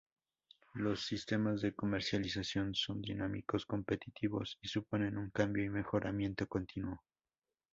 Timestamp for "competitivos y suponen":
3.67-5.15